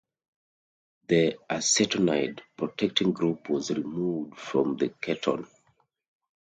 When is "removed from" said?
3.69-4.75